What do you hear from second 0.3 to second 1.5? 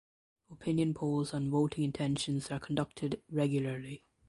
Opinion polls